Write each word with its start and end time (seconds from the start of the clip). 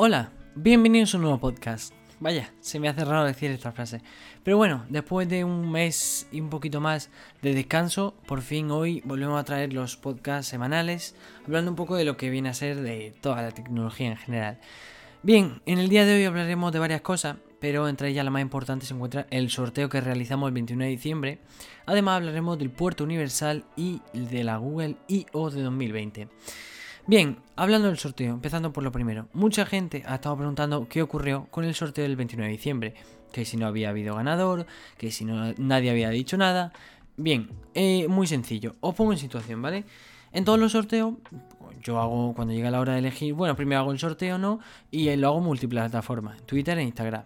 Hola, 0.00 0.30
bienvenidos 0.54 1.12
a 1.12 1.16
un 1.16 1.24
nuevo 1.24 1.40
podcast. 1.40 1.92
Vaya, 2.20 2.52
se 2.60 2.78
me 2.78 2.88
hace 2.88 3.04
raro 3.04 3.24
decir 3.24 3.50
esta 3.50 3.72
frase. 3.72 4.00
Pero 4.44 4.56
bueno, 4.56 4.86
después 4.88 5.28
de 5.28 5.42
un 5.42 5.72
mes 5.72 6.28
y 6.30 6.40
un 6.40 6.50
poquito 6.50 6.80
más 6.80 7.10
de 7.42 7.52
descanso, 7.52 8.14
por 8.28 8.42
fin 8.42 8.70
hoy 8.70 9.02
volvemos 9.04 9.40
a 9.40 9.42
traer 9.42 9.72
los 9.72 9.96
podcasts 9.96 10.48
semanales, 10.48 11.16
hablando 11.44 11.72
un 11.72 11.76
poco 11.76 11.96
de 11.96 12.04
lo 12.04 12.16
que 12.16 12.30
viene 12.30 12.48
a 12.48 12.54
ser 12.54 12.80
de 12.80 13.12
toda 13.20 13.42
la 13.42 13.50
tecnología 13.50 14.06
en 14.06 14.16
general. 14.16 14.60
Bien, 15.24 15.60
en 15.66 15.80
el 15.80 15.88
día 15.88 16.04
de 16.04 16.14
hoy 16.14 16.24
hablaremos 16.26 16.70
de 16.70 16.78
varias 16.78 17.00
cosas, 17.00 17.38
pero 17.58 17.88
entre 17.88 18.10
ellas 18.10 18.24
la 18.24 18.30
más 18.30 18.42
importante 18.42 18.86
se 18.86 18.94
encuentra 18.94 19.26
el 19.30 19.50
sorteo 19.50 19.88
que 19.88 20.00
realizamos 20.00 20.46
el 20.46 20.54
21 20.54 20.84
de 20.84 20.90
diciembre. 20.90 21.38
Además 21.86 22.18
hablaremos 22.18 22.56
del 22.56 22.70
puerto 22.70 23.02
universal 23.02 23.64
y 23.74 24.00
de 24.12 24.44
la 24.44 24.58
Google 24.58 24.94
I.O. 25.08 25.50
de 25.50 25.60
2020. 25.60 26.28
Bien, 27.08 27.38
hablando 27.56 27.88
del 27.88 27.96
sorteo, 27.96 28.34
empezando 28.34 28.70
por 28.70 28.84
lo 28.84 28.92
primero. 28.92 29.28
Mucha 29.32 29.64
gente 29.64 30.02
ha 30.06 30.16
estado 30.16 30.36
preguntando 30.36 30.90
qué 30.90 31.00
ocurrió 31.00 31.46
con 31.50 31.64
el 31.64 31.74
sorteo 31.74 32.02
del 32.02 32.16
29 32.16 32.50
de 32.50 32.54
diciembre. 32.54 32.94
Que 33.32 33.46
si 33.46 33.56
no 33.56 33.66
había 33.66 33.88
habido 33.88 34.14
ganador, 34.14 34.66
que 34.98 35.10
si 35.10 35.24
no 35.24 35.54
nadie 35.56 35.90
había 35.90 36.10
dicho 36.10 36.36
nada. 36.36 36.70
Bien, 37.16 37.48
eh, 37.72 38.06
muy 38.08 38.26
sencillo. 38.26 38.76
Os 38.80 38.94
pongo 38.94 39.12
en 39.12 39.18
situación, 39.18 39.62
¿vale? 39.62 39.86
En 40.32 40.44
todos 40.44 40.58
los 40.58 40.72
sorteos, 40.72 41.14
yo 41.82 41.98
hago 41.98 42.34
cuando 42.34 42.52
llega 42.52 42.70
la 42.70 42.78
hora 42.78 42.92
de 42.92 42.98
elegir, 42.98 43.32
bueno, 43.32 43.56
primero 43.56 43.80
hago 43.80 43.92
el 43.92 43.98
sorteo, 43.98 44.36
¿no? 44.36 44.60
Y 44.90 45.16
lo 45.16 45.28
hago 45.28 45.40
multiplataformas, 45.40 46.42
Twitter 46.42 46.76
e 46.76 46.82
Instagram. 46.82 47.22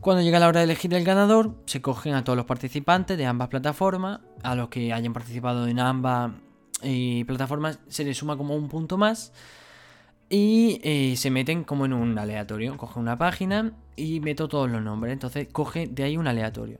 Cuando 0.00 0.22
llega 0.22 0.38
la 0.38 0.46
hora 0.46 0.60
de 0.60 0.64
elegir 0.64 0.92
el 0.92 1.04
ganador, 1.04 1.54
se 1.64 1.80
cogen 1.80 2.12
a 2.12 2.22
todos 2.22 2.36
los 2.36 2.44
participantes 2.44 3.16
de 3.16 3.24
ambas 3.24 3.48
plataformas, 3.48 4.20
a 4.42 4.54
los 4.54 4.68
que 4.68 4.92
hayan 4.92 5.14
participado 5.14 5.66
en 5.68 5.80
ambas 5.80 6.32
y 6.82 7.24
plataformas 7.24 7.78
se 7.88 8.04
le 8.04 8.14
suma 8.14 8.36
como 8.36 8.54
un 8.56 8.68
punto 8.68 8.96
más 8.96 9.32
y 10.30 10.80
eh, 10.84 11.16
se 11.16 11.30
meten 11.30 11.64
como 11.64 11.84
en 11.84 11.92
un 11.92 12.16
aleatorio. 12.16 12.76
Coge 12.76 13.00
una 13.00 13.18
página 13.18 13.72
y 13.96 14.20
meto 14.20 14.48
todos 14.48 14.70
los 14.70 14.80
nombres. 14.80 15.12
Entonces 15.12 15.48
coge 15.50 15.88
de 15.88 16.04
ahí 16.04 16.16
un 16.16 16.28
aleatorio. 16.28 16.78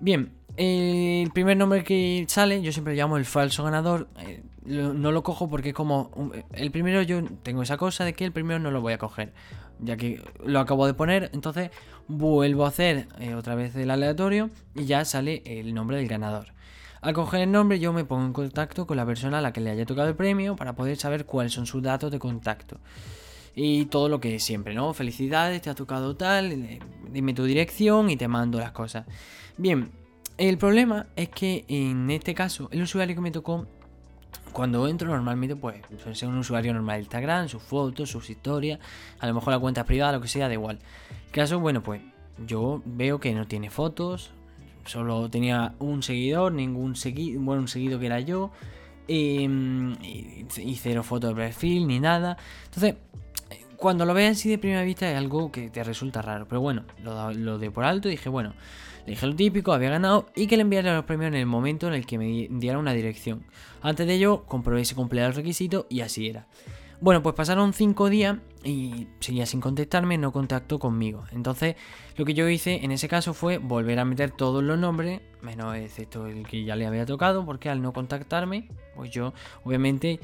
Bien, 0.00 0.32
el 0.56 1.30
primer 1.32 1.58
nombre 1.58 1.84
que 1.84 2.24
sale, 2.26 2.62
yo 2.62 2.72
siempre 2.72 2.94
llamo 2.94 3.18
el 3.18 3.26
falso 3.26 3.62
ganador. 3.64 4.08
Eh, 4.18 4.42
no 4.64 5.12
lo 5.12 5.22
cojo 5.22 5.48
porque 5.48 5.68
es 5.68 5.74
como. 5.74 6.10
El 6.52 6.70
primero, 6.70 7.02
yo 7.02 7.22
tengo 7.42 7.62
esa 7.62 7.76
cosa 7.76 8.04
de 8.04 8.14
que 8.14 8.24
el 8.24 8.32
primero 8.32 8.58
no 8.58 8.70
lo 8.70 8.80
voy 8.80 8.94
a 8.94 8.98
coger. 8.98 9.34
Ya 9.78 9.96
que 9.98 10.22
lo 10.44 10.58
acabo 10.60 10.86
de 10.86 10.94
poner, 10.94 11.30
entonces 11.34 11.70
vuelvo 12.08 12.64
a 12.64 12.68
hacer 12.68 13.08
eh, 13.18 13.34
otra 13.34 13.54
vez 13.54 13.76
el 13.76 13.90
aleatorio 13.90 14.50
y 14.74 14.84
ya 14.84 15.04
sale 15.04 15.42
el 15.44 15.74
nombre 15.74 15.98
del 15.98 16.08
ganador. 16.08 16.48
Al 17.00 17.14
coger 17.14 17.40
el 17.40 17.50
nombre 17.50 17.78
yo 17.78 17.94
me 17.94 18.04
pongo 18.04 18.26
en 18.26 18.32
contacto 18.32 18.86
con 18.86 18.96
la 18.96 19.06
persona 19.06 19.38
a 19.38 19.40
la 19.40 19.52
que 19.52 19.60
le 19.60 19.70
haya 19.70 19.86
tocado 19.86 20.08
el 20.08 20.16
premio 20.16 20.54
para 20.54 20.74
poder 20.74 20.98
saber 20.98 21.24
cuáles 21.24 21.52
son 21.52 21.64
sus 21.64 21.82
datos 21.82 22.10
de 22.10 22.18
contacto. 22.18 22.78
Y 23.54 23.86
todo 23.86 24.08
lo 24.08 24.20
que 24.20 24.38
siempre, 24.38 24.74
¿no? 24.74 24.92
Felicidades, 24.92 25.62
te 25.62 25.70
ha 25.70 25.74
tocado 25.74 26.14
tal, 26.14 26.52
eh, 26.52 26.78
dime 27.10 27.32
tu 27.32 27.44
dirección 27.44 28.10
y 28.10 28.16
te 28.16 28.28
mando 28.28 28.60
las 28.60 28.72
cosas. 28.72 29.06
Bien, 29.56 29.90
el 30.36 30.58
problema 30.58 31.06
es 31.16 31.30
que 31.30 31.64
en 31.68 32.10
este 32.10 32.34
caso 32.34 32.68
el 32.70 32.82
usuario 32.82 33.14
que 33.14 33.22
me 33.22 33.30
tocó 33.30 33.66
cuando 34.52 34.86
entro 34.86 35.08
normalmente 35.08 35.56
pues 35.56 35.82
ser 36.12 36.28
un 36.28 36.38
usuario 36.38 36.74
normal 36.74 36.96
de 36.96 37.02
Instagram, 37.02 37.48
sus 37.48 37.62
fotos, 37.62 38.10
sus 38.10 38.28
historias, 38.28 38.78
a 39.18 39.26
lo 39.26 39.34
mejor 39.34 39.54
la 39.54 39.58
cuenta 39.58 39.84
privada, 39.84 40.12
lo 40.12 40.20
que 40.20 40.28
sea, 40.28 40.48
da 40.48 40.54
igual. 40.54 40.78
Caso, 41.30 41.60
bueno, 41.60 41.82
pues 41.82 42.02
yo 42.46 42.82
veo 42.84 43.20
que 43.20 43.32
no 43.32 43.46
tiene 43.46 43.70
fotos, 43.70 44.32
Solo 44.90 45.30
tenía 45.30 45.74
un 45.78 46.02
seguidor, 46.02 46.52
ningún 46.52 46.96
seguido, 46.96 47.40
bueno, 47.40 47.62
un 47.62 47.68
seguido 47.68 48.00
que 48.00 48.06
era 48.06 48.18
yo. 48.18 48.50
Em, 49.06 49.92
y, 50.02 50.74
cero 50.74 51.04
foto 51.04 51.28
de 51.28 51.34
perfil 51.36 51.86
ni 51.86 52.00
nada. 52.00 52.36
Entonces, 52.64 52.96
cuando 53.76 54.04
lo 54.04 54.14
veas 54.14 54.36
así 54.36 54.50
de 54.50 54.58
primera 54.58 54.82
vista 54.82 55.08
es 55.08 55.16
algo 55.16 55.52
que 55.52 55.70
te 55.70 55.84
resulta 55.84 56.22
raro. 56.22 56.48
Pero 56.48 56.60
bueno, 56.60 56.82
lo, 57.04 57.58
de 57.58 57.70
por 57.70 57.84
alto 57.84 58.08
dije, 58.08 58.28
bueno, 58.28 58.52
le 59.06 59.12
dije 59.12 59.26
lo 59.28 59.36
típico, 59.36 59.72
había 59.72 59.90
ganado 59.90 60.26
y 60.34 60.48
que 60.48 60.56
le 60.56 60.62
enviara 60.62 60.92
los 60.96 61.04
premios 61.04 61.28
en 61.28 61.36
el 61.36 61.46
momento 61.46 61.86
en 61.86 61.94
el 61.94 62.04
que 62.04 62.18
me 62.18 62.48
diera 62.50 62.76
una 62.76 62.92
dirección. 62.92 63.44
Antes 63.82 64.08
de 64.08 64.14
ello, 64.14 64.44
comprobé 64.44 64.84
si 64.84 64.96
cumplía 64.96 65.24
el 65.24 65.34
requisito 65.34 65.86
y 65.88 66.00
así 66.00 66.28
era. 66.28 66.48
Bueno, 67.00 67.22
pues 67.22 67.34
pasaron 67.34 67.72
cinco 67.72 68.10
días 68.10 68.36
y 68.62 69.06
seguía 69.20 69.46
sin 69.46 69.62
contestarme, 69.62 70.18
no 70.18 70.32
contactó 70.32 70.78
conmigo. 70.78 71.24
Entonces, 71.32 71.76
lo 72.16 72.26
que 72.26 72.34
yo 72.34 72.46
hice 72.46 72.84
en 72.84 72.92
ese 72.92 73.08
caso 73.08 73.32
fue 73.32 73.56
volver 73.56 73.98
a 73.98 74.04
meter 74.04 74.32
todos 74.32 74.62
los 74.62 74.78
nombres, 74.78 75.22
menos 75.40 75.74
excepto 75.76 76.26
el 76.26 76.46
que 76.46 76.62
ya 76.62 76.76
le 76.76 76.86
había 76.86 77.06
tocado, 77.06 77.46
porque 77.46 77.70
al 77.70 77.80
no 77.80 77.94
contactarme, 77.94 78.68
pues 78.94 79.10
yo, 79.10 79.32
obviamente, 79.64 80.20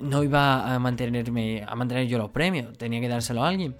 no 0.00 0.24
iba 0.24 0.74
a 0.74 0.78
mantenerme, 0.80 1.64
a 1.66 1.76
mantener 1.76 2.08
yo 2.08 2.18
los 2.18 2.30
premios, 2.30 2.76
tenía 2.76 3.00
que 3.00 3.08
dárselo 3.08 3.44
a 3.44 3.48
alguien. 3.48 3.76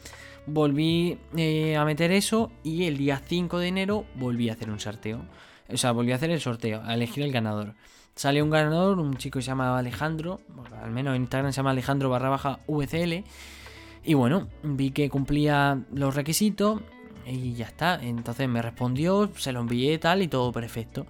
Volví 0.47 1.19
eh, 1.37 1.77
a 1.77 1.85
meter 1.85 2.13
eso 2.13 2.53
y 2.63 2.85
el 2.85 2.97
día 2.97 3.21
5 3.25 3.59
de 3.59 3.67
enero 3.67 4.05
volví 4.15 4.49
a 4.51 4.53
hacer 4.53 4.71
un 4.71 4.79
sorteo. 4.79 5.25
O 5.69 5.77
sea, 5.77 5.91
volví 5.91 6.13
a 6.13 6.15
hacer 6.15 6.31
el 6.31 6.41
sorteo, 6.41 6.81
a 6.85 6.95
elegir 6.95 7.25
el 7.25 7.33
ganador. 7.33 7.75
Salió 8.17 8.43
un 8.43 8.51
ganador, 8.51 8.99
un 8.99 9.19
chico 9.19 9.39
que 9.39 9.43
se 9.43 9.49
llama 9.49 9.79
Alejandro, 9.79 10.41
al 10.83 10.91
menos 10.91 11.15
en 11.15 11.23
Instagram 11.23 11.53
se 11.53 11.59
llama 11.59 11.73
Alejandro 11.73 12.09
barra 12.09 12.31
baja 12.31 12.61
VCL. 12.67 13.25
Y 14.05 14.15
bueno, 14.15 14.49
vi 14.63 14.91
que 14.91 15.11
cumplía 15.11 15.83
los 15.93 16.15
requisitos 16.15 16.81
y 17.27 17.53
ya 17.53 17.67
está. 17.67 18.01
Entonces 18.03 18.49
me 18.49 18.63
respondió, 18.63 19.31
se 19.37 19.53
lo 19.53 19.61
envié 19.61 19.99
tal 19.99 20.23
y 20.23 20.29
todo 20.29 20.51
perfecto. 20.51 21.07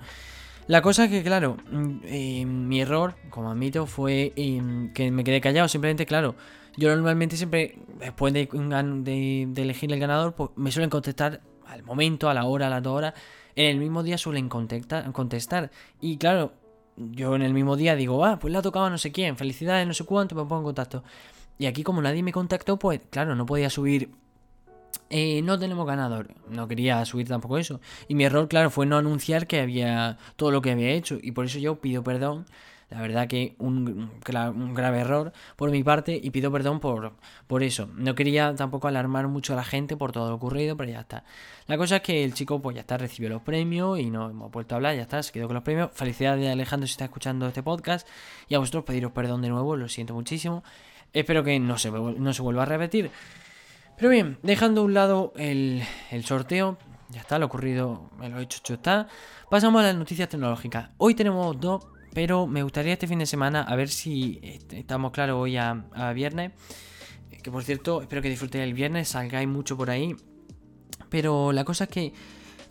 La 0.67 0.83
cosa 0.83 1.05
es 1.05 1.11
que, 1.11 1.22
claro, 1.22 1.59
mm, 1.71 1.99
eh, 2.06 2.44
mi 2.44 2.81
error, 2.81 3.15
como 3.31 3.53
admito, 3.53 3.87
fue 3.87 4.33
eh, 4.34 4.91
que 4.93 5.12
me 5.12 5.23
quedé 5.23 5.41
callado. 5.41 5.69
Simplemente, 5.69 6.06
claro, 6.06 6.34
yo 6.77 6.88
normalmente 6.88 7.37
siempre, 7.37 7.78
después 8.00 8.33
de, 8.33 8.49
de, 8.50 9.62
elegir 9.62 9.93
el 9.93 10.00
ganador, 10.00 10.34
pues 10.34 10.50
me 10.56 10.73
suelen 10.73 10.91
contestar 10.91 11.41
al 11.67 11.84
momento, 11.84 12.28
a 12.28 12.34
la 12.34 12.44
hora, 12.47 12.67
a 12.67 12.71
las 12.71 12.83
dos 12.83 12.97
horas. 12.97 13.15
En 13.55 13.67
el 13.67 13.78
mismo 13.78 14.03
día 14.03 14.19
suelen 14.19 14.49
contestar. 14.49 15.71
Y 16.00 16.17
claro, 16.19 16.53
yo 16.96 17.34
en 17.36 17.42
el 17.42 17.54
mismo 17.54 17.76
día 17.76 17.96
digo, 17.96 18.24
ah, 18.24 18.38
pues 18.38 18.52
le 18.52 18.58
ha 18.58 18.62
tocado 18.62 18.86
a 18.86 18.90
no 18.90 18.98
sé 18.98 19.12
quién, 19.12 19.36
felicidades, 19.36 19.86
no 19.86 19.94
sé 19.94 20.04
cuánto, 20.04 20.34
me 20.34 20.42
pongo 20.42 20.58
en 20.58 20.64
contacto. 20.64 21.04
Y 21.58 21.66
aquí 21.66 21.82
como 21.82 22.02
nadie 22.02 22.22
me 22.22 22.32
contactó, 22.32 22.78
pues 22.78 23.00
claro, 23.10 23.34
no 23.34 23.46
podía 23.46 23.70
subir. 23.70 24.10
Eh, 25.10 25.40
no 25.42 25.58
tenemos 25.58 25.86
ganador. 25.86 26.28
No 26.48 26.68
quería 26.68 27.04
subir 27.04 27.28
tampoco 27.28 27.58
eso. 27.58 27.80
Y 28.08 28.14
mi 28.14 28.24
error, 28.24 28.48
claro, 28.48 28.70
fue 28.70 28.86
no 28.86 28.96
anunciar 28.98 29.46
que 29.46 29.60
había 29.60 30.18
todo 30.36 30.50
lo 30.50 30.62
que 30.62 30.72
había 30.72 30.90
hecho. 30.90 31.18
Y 31.22 31.32
por 31.32 31.46
eso 31.46 31.58
yo 31.58 31.76
pido 31.76 32.02
perdón 32.02 32.46
la 32.88 33.00
verdad 33.00 33.26
que 33.26 33.56
un, 33.58 34.10
grave 34.22 35.00
error 35.00 35.32
por 35.56 35.70
mi 35.70 35.82
parte 35.82 36.19
y 36.22 36.30
pido 36.30 36.52
perdón 36.52 36.78
por, 36.78 37.14
por 37.48 37.64
eso. 37.64 37.88
No 37.97 38.14
quería 38.14 38.54
tampoco 38.54 38.86
alarmar 38.86 39.26
mucho 39.26 39.54
a 39.54 39.56
la 39.56 39.64
gente 39.64 39.97
por 39.97 40.12
todo 40.12 40.30
lo 40.30 40.36
ocurrido, 40.36 40.76
pero 40.76 40.92
ya 40.92 41.00
está. 41.00 41.25
La 41.66 41.76
cosa 41.76 41.96
es 41.96 42.02
que 42.02 42.22
el 42.22 42.32
chico 42.34 42.62
pues 42.62 42.76
ya 42.76 42.82
está, 42.82 42.96
recibió 42.96 43.28
los 43.28 43.42
premios 43.42 43.98
y 43.98 44.10
no 44.10 44.30
hemos 44.30 44.52
vuelto 44.52 44.75
a 44.75 44.76
hablar, 44.76 44.94
ya 44.94 45.02
está, 45.02 45.22
se 45.22 45.32
quedó 45.32 45.48
con 45.48 45.54
los 45.54 45.64
premios. 45.64 45.91
Felicidades 45.94 46.48
Alejandro 46.48 46.86
si 46.86 46.92
está 46.92 47.06
escuchando 47.06 47.48
este 47.48 47.62
podcast 47.62 48.06
y 48.48 48.54
a 48.54 48.60
vosotros 48.60 48.84
pediros 48.84 49.10
perdón 49.10 49.42
de 49.42 49.48
nuevo, 49.48 49.76
lo 49.76 49.88
siento 49.88 50.14
muchísimo. 50.14 50.62
Espero 51.12 51.42
que 51.42 51.58
no 51.58 51.78
se, 51.78 51.91
no 51.91 52.32
se 52.32 52.42
vuelva 52.42 52.62
a 52.62 52.66
repetir. 52.66 53.10
Pero 53.96 54.10
bien, 54.10 54.38
dejando 54.42 54.82
a 54.82 54.84
un 54.84 54.94
lado 54.94 55.32
el, 55.36 55.82
el 56.12 56.25
sorteo, 56.25 56.78
ya 57.08 57.20
está, 57.20 57.38
lo 57.38 57.46
ocurrido 57.46 58.10
me 58.19 58.28
lo 58.28 58.38
he 58.38 58.42
hecho, 58.42 58.58
hecho 58.58 58.75
está. 58.75 59.08
Pasamos 59.50 59.80
a 59.80 59.86
las 59.86 59.96
noticias 59.96 60.28
tecnológicas. 60.28 60.91
Hoy 60.98 61.14
tenemos 61.14 61.58
dos 61.58 61.95
pero 62.16 62.47
me 62.47 62.62
gustaría 62.62 62.94
este 62.94 63.06
fin 63.06 63.19
de 63.19 63.27
semana, 63.27 63.60
a 63.60 63.77
ver 63.77 63.91
si 63.91 64.41
estamos 64.71 65.12
claros 65.12 65.37
hoy 65.37 65.59
a, 65.59 65.84
viernes. 66.15 66.53
Que 67.43 67.50
por 67.50 67.62
cierto, 67.62 68.00
espero 68.00 68.22
que 68.22 68.31
disfrutéis 68.31 68.65
el 68.65 68.72
viernes, 68.72 69.09
salgáis 69.09 69.47
mucho 69.47 69.77
por 69.77 69.91
ahí. 69.91 70.16
Pero 71.10 71.53
la 71.53 71.65
cosa 71.65 71.84
es 71.84 71.91
que, 71.91 72.15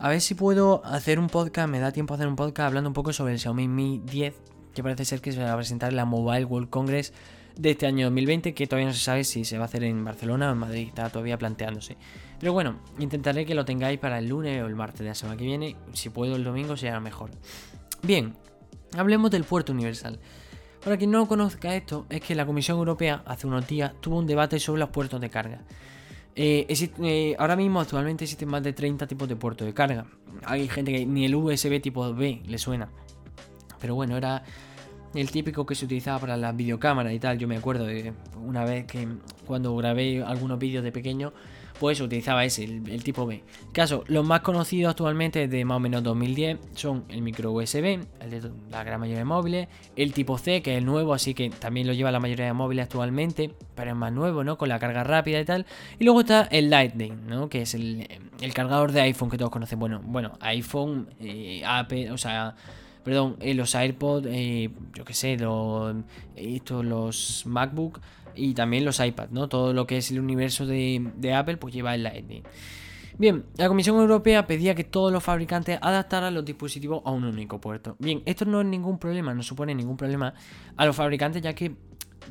a 0.00 0.08
ver 0.08 0.20
si 0.20 0.34
puedo 0.34 0.84
hacer 0.84 1.20
un 1.20 1.28
podcast, 1.28 1.68
me 1.68 1.78
da 1.78 1.92
tiempo 1.92 2.12
a 2.12 2.16
hacer 2.16 2.26
un 2.26 2.34
podcast 2.34 2.66
hablando 2.66 2.90
un 2.90 2.92
poco 2.92 3.12
sobre 3.12 3.34
el 3.34 3.38
Xiaomi 3.38 3.68
Mi 3.68 4.02
10, 4.04 4.34
que 4.74 4.82
parece 4.82 5.04
ser 5.04 5.20
que 5.20 5.30
se 5.30 5.40
va 5.40 5.52
a 5.52 5.56
presentar 5.56 5.90
en 5.90 5.96
la 5.96 6.06
Mobile 6.06 6.44
World 6.44 6.68
Congress 6.68 7.12
de 7.56 7.70
este 7.70 7.86
año 7.86 8.06
2020, 8.06 8.52
que 8.52 8.66
todavía 8.66 8.88
no 8.88 8.94
se 8.94 9.00
sabe 9.00 9.22
si 9.22 9.44
se 9.44 9.58
va 9.58 9.62
a 9.62 9.66
hacer 9.66 9.84
en 9.84 10.04
Barcelona 10.04 10.48
o 10.48 10.54
en 10.54 10.58
Madrid, 10.58 10.88
está 10.88 11.08
todavía 11.08 11.38
planteándose. 11.38 11.96
Pero 12.40 12.52
bueno, 12.52 12.80
intentaré 12.98 13.46
que 13.46 13.54
lo 13.54 13.64
tengáis 13.64 14.00
para 14.00 14.18
el 14.18 14.26
lunes 14.26 14.60
o 14.60 14.66
el 14.66 14.74
martes 14.74 15.02
de 15.02 15.06
la 15.06 15.14
semana 15.14 15.36
que 15.36 15.44
viene, 15.44 15.76
si 15.92 16.08
puedo 16.08 16.34
el 16.34 16.42
domingo 16.42 16.76
será 16.76 16.98
mejor. 16.98 17.30
Bien, 18.02 18.34
Hablemos 18.94 19.30
del 19.30 19.44
puerto 19.44 19.72
universal. 19.72 20.18
Para 20.84 20.96
quien 20.96 21.10
no 21.10 21.26
conozca 21.26 21.74
esto, 21.74 22.06
es 22.08 22.20
que 22.20 22.34
la 22.34 22.46
Comisión 22.46 22.78
Europea 22.78 23.22
hace 23.26 23.46
unos 23.46 23.66
días 23.66 23.92
tuvo 24.00 24.18
un 24.18 24.26
debate 24.26 24.60
sobre 24.60 24.80
los 24.80 24.90
puertos 24.90 25.20
de 25.20 25.30
carga. 25.30 25.62
Eh, 26.36 26.66
eh, 27.02 27.34
ahora 27.38 27.56
mismo 27.56 27.80
actualmente 27.80 28.24
existen 28.24 28.48
más 28.48 28.62
de 28.62 28.72
30 28.72 29.06
tipos 29.06 29.28
de 29.28 29.36
puertos 29.36 29.66
de 29.66 29.74
carga. 29.74 30.06
Hay 30.44 30.68
gente 30.68 30.92
que 30.92 31.06
ni 31.06 31.24
el 31.24 31.34
USB 31.34 31.80
tipo 31.80 32.14
B 32.14 32.42
le 32.46 32.58
suena. 32.58 32.88
Pero 33.80 33.94
bueno, 33.94 34.16
era 34.16 34.44
el 35.14 35.30
típico 35.30 35.64
que 35.64 35.74
se 35.74 35.86
utilizaba 35.86 36.20
para 36.20 36.36
las 36.36 36.54
videocámaras 36.54 37.12
y 37.12 37.18
tal. 37.18 37.38
Yo 37.38 37.48
me 37.48 37.56
acuerdo 37.56 37.86
de 37.86 38.12
una 38.44 38.64
vez 38.64 38.86
que 38.86 39.08
cuando 39.46 39.74
grabé 39.76 40.22
algunos 40.22 40.58
vídeos 40.58 40.84
de 40.84 40.92
pequeño, 40.92 41.32
pues 41.78 42.00
utilizaba 42.00 42.44
ese, 42.44 42.64
el, 42.64 43.02
tipo 43.02 43.26
B. 43.26 43.42
Caso, 43.72 44.04
los 44.08 44.24
más 44.24 44.40
conocidos 44.40 44.90
actualmente 44.90 45.48
de 45.48 45.64
más 45.64 45.76
o 45.76 45.80
menos 45.80 46.02
2010 46.02 46.58
son 46.74 47.04
el 47.08 47.22
micro 47.22 47.52
USB, 47.52 48.00
el 48.20 48.30
de 48.30 48.50
la 48.70 48.84
gran 48.84 49.00
mayoría 49.00 49.20
de 49.20 49.24
móviles, 49.24 49.68
el 49.96 50.12
tipo 50.12 50.38
C, 50.38 50.62
que 50.62 50.72
es 50.72 50.78
el 50.78 50.86
nuevo, 50.86 51.14
así 51.14 51.34
que 51.34 51.50
también 51.50 51.86
lo 51.86 51.92
lleva 51.92 52.10
la 52.10 52.20
mayoría 52.20 52.46
de 52.46 52.52
móviles 52.52 52.84
actualmente, 52.84 53.52
pero 53.74 53.90
es 53.90 53.96
más 53.96 54.12
nuevo, 54.12 54.44
¿no? 54.44 54.56
Con 54.58 54.68
la 54.68 54.78
carga 54.78 55.04
rápida 55.04 55.40
y 55.40 55.44
tal. 55.44 55.66
Y 55.98 56.04
luego 56.04 56.20
está 56.20 56.42
el 56.50 56.70
Lightning, 56.70 57.26
¿no? 57.26 57.48
Que 57.48 57.62
es 57.62 57.74
el, 57.74 58.06
cargador 58.54 58.92
de 58.92 59.02
iPhone 59.02 59.30
que 59.30 59.38
todos 59.38 59.50
conocen. 59.50 59.78
Bueno, 59.78 60.00
bueno, 60.04 60.32
iPhone, 60.40 61.08
eh, 61.20 61.62
Apple, 61.64 62.10
o 62.10 62.18
sea 62.18 62.54
perdón, 63.06 63.36
eh, 63.38 63.54
los 63.54 63.76
AirPods, 63.76 64.26
eh, 64.28 64.68
yo 64.92 65.04
qué 65.04 65.14
sé, 65.14 65.36
los, 65.36 65.94
estos, 66.34 66.84
los 66.84 67.46
MacBook 67.46 68.00
y 68.36 68.54
también 68.54 68.84
los 68.84 69.00
iPads, 69.00 69.32
¿no? 69.32 69.48
Todo 69.48 69.72
lo 69.72 69.86
que 69.86 69.98
es 69.98 70.10
el 70.10 70.20
universo 70.20 70.66
de, 70.66 71.34
Apple, 71.34 71.56
pues 71.56 71.74
lleva 71.74 71.94
el 71.94 72.02
Lightning. 72.02 72.42
Bien, 73.18 73.46
la 73.56 73.68
Comisión 73.68 73.96
Europea 73.96 74.46
pedía 74.46 74.74
que 74.74 74.84
todos 74.84 75.10
los 75.10 75.24
fabricantes 75.24 75.78
adaptaran 75.80 76.34
los 76.34 76.44
dispositivos 76.44 77.02
a 77.04 77.10
un 77.10 77.24
único 77.24 77.60
puerto. 77.60 77.96
Bien, 77.98 78.22
esto 78.26 78.44
no 78.44 78.60
es 78.60 78.66
ningún 78.66 78.98
problema, 78.98 79.32
no 79.32 79.42
supone 79.42 79.74
ningún 79.74 79.96
problema 79.96 80.34
a 80.76 80.84
los 80.84 80.94
fabricantes, 80.94 81.40
ya 81.40 81.54
que 81.54 81.74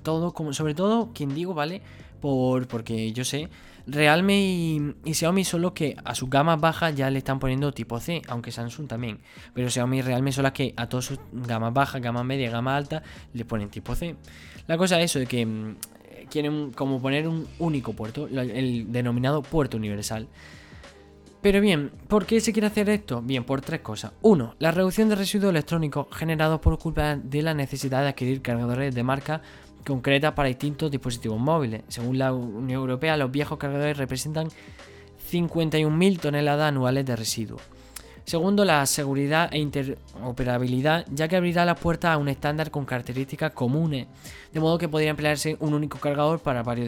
todo, 0.04 0.34
como, 0.34 0.54
sobre 0.54 0.76
todo, 0.76 1.12
quien 1.14 1.34
digo, 1.34 1.54
¿vale? 1.54 1.82
Por, 2.22 2.68
porque 2.68 3.12
yo 3.14 3.24
sé, 3.26 3.50
Realme 3.88 4.40
y, 4.40 5.14
Xiaomi 5.14 5.44
son 5.44 5.62
los 5.62 5.74
que 5.74 5.96
a 6.04 6.16
sus 6.16 6.30
gamas 6.30 6.60
bajas 6.60 6.96
ya 6.96 7.10
le 7.12 7.20
están 7.20 7.40
poniendo 7.40 7.72
tipo 7.72 8.00
C, 8.00 8.22
aunque 8.28 8.52
Samsung 8.52 8.88
también. 8.88 9.20
Pero 9.54 9.70
Xiaomi 9.70 10.00
y 10.00 10.02
Realme 10.02 10.32
son 10.32 10.44
las 10.44 10.54
que 10.54 10.74
a 10.76 10.90
todas 10.90 11.06
sus 11.06 11.20
gamas 11.32 11.74
bajas, 11.74 12.02
gamas 12.02 12.26
media, 12.26 12.50
gamas 12.50 12.78
alta 12.78 13.04
le 13.34 13.46
ponen 13.46 13.70
tipo 13.70 13.96
C. 13.96 14.16
La 14.68 14.78
cosa 14.78 15.00
es 15.00 15.12
eso, 15.12 15.20
de 15.20 15.28
que 15.28 15.46
mm, 15.46 15.76
quieren 16.26 16.72
como 16.72 17.02
poner 17.02 17.28
un 17.28 17.48
único 17.60 17.94
puerto, 17.94 18.28
el 18.28 18.92
denominado 18.92 19.42
puerto 19.42 19.78
universal. 19.78 20.28
Pero 21.46 21.62
bien, 21.62 21.92
¿por 22.08 22.26
qué 22.26 22.42
se 22.42 22.52
quiere 22.54 22.66
hacer 22.66 22.90
esto? 22.90 23.22
Bien, 23.22 23.44
por 23.44 23.62
tres 23.62 23.82
cosas. 23.82 24.14
Uno, 24.24 24.56
la 24.58 24.72
reducción 24.72 25.10
de 25.10 25.16
residuos 25.16 25.52
electrónicos 25.52 26.08
generados 26.12 26.60
por 26.60 26.80
culpa 26.80 27.16
de 27.16 27.44
la 27.44 27.54
necesidad 27.54 28.02
de 28.02 28.10
adquirir 28.10 28.42
cargadores 28.42 28.96
de 28.96 29.04
marca 29.04 29.44
concreta 29.86 30.34
para 30.34 30.48
distintos 30.48 30.90
dispositivos 30.90 31.40
móviles. 31.40 31.84
Según 31.88 32.18
la 32.18 32.34
Unión 32.34 32.80
Europea, 32.80 33.16
los 33.16 33.30
viejos 33.30 33.60
cargadores 33.60 33.96
representan 33.96 34.48
51.000 35.32 36.20
toneladas 36.20 36.70
anuales 36.70 37.06
de 37.06 37.16
residuos. 37.16 37.62
Segundo, 38.26 38.66
la 38.66 38.86
seguridad 38.86 39.50
e 39.54 39.60
interoperabilidad, 39.60 41.06
ya 41.12 41.28
que 41.28 41.36
abrirá 41.36 41.64
las 41.64 41.80
puertas 41.80 42.12
a 42.12 42.18
un 42.18 42.28
estándar 42.28 42.72
con 42.72 42.86
características 42.86 43.52
comunes, 43.52 44.08
de 44.52 44.60
modo 44.60 44.78
que 44.78 44.90
podría 44.90 45.12
emplearse 45.12 45.58
un 45.60 45.74
único 45.74 46.00
cargador 46.00 46.40
para 46.40 46.64
varios 46.64 46.88